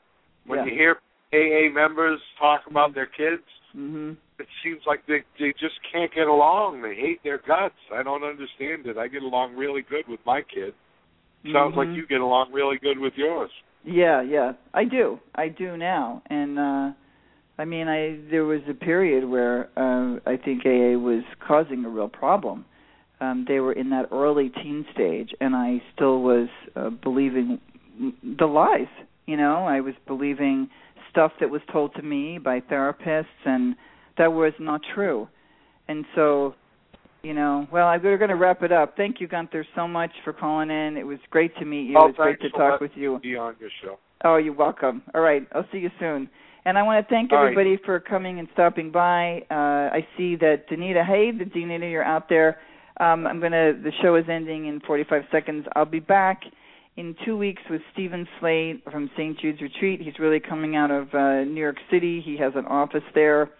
[0.46, 0.64] When Yeah.
[0.66, 0.98] you hear
[1.32, 3.42] AA members talk about their kids,
[3.76, 6.82] mhm it seems like they they just can't get along.
[6.82, 7.74] They hate their guts.
[7.92, 8.98] I don't understand it.
[8.98, 10.74] I get along really good with my kid.
[11.52, 11.94] Sounds like Mhm.
[11.96, 13.50] you get along really good with yours.
[13.84, 14.52] Yeah, yeah.
[14.74, 15.20] I do.
[15.36, 16.22] I do now.
[16.26, 16.92] And uh
[17.58, 21.88] I mean, I there was a period where uh I think AA was causing a
[21.88, 22.64] real problem.
[23.20, 27.58] Um they were in that early teen stage and I still was uh, believing
[28.22, 28.92] the lies,
[29.24, 29.64] you know?
[29.64, 30.68] I was believing
[31.16, 33.74] stuff that was told to me by therapists and
[34.18, 35.26] that was not true.
[35.88, 36.54] And so
[37.22, 38.96] you know, well, I- we're going to wrap it up.
[38.96, 40.96] Thank you, Gunther, so much for calling in.
[40.96, 41.96] It was great to meet you.
[41.98, 43.18] Oh, it was great to talk with you.
[43.20, 43.98] Be on your show.
[44.24, 45.02] Oh, you're welcome.
[45.12, 46.28] All right, I'll see you soon.
[46.64, 47.50] And I want to thank All right.
[47.50, 49.42] everybody for coming and stopping by.
[49.50, 49.54] Uh,
[49.92, 52.58] I see that Danita, hey, the Danita, you're out there.
[53.00, 53.72] Um, I'm gonna.
[53.72, 55.66] The show is ending in 45 seconds.
[55.74, 56.42] I'll be back
[56.96, 59.38] in two weeks with Stephen Slade from St.
[59.38, 60.00] Jude's Retreat.
[60.00, 62.22] He's really coming out of uh, New York City.
[62.24, 63.50] He has an office there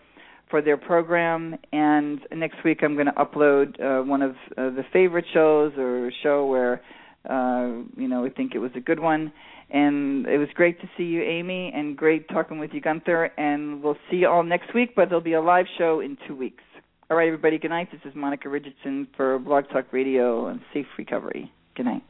[0.50, 1.56] for their program.
[1.72, 6.08] And next week, I'm going to upload uh, one of uh, the favorite shows or
[6.08, 6.80] a show where
[7.28, 9.32] uh, you know we think it was a good one.
[9.68, 13.32] And it was great to see you, Amy, and great talking with you, Gunther.
[13.36, 16.36] And we'll see you all next week, but there'll be a live show in two
[16.36, 16.62] weeks.
[17.10, 17.58] All right, everybody.
[17.58, 17.88] Good night.
[17.90, 21.50] This is Monica Richardson for Blog Talk Radio and Safe Recovery.
[21.74, 22.02] Good night.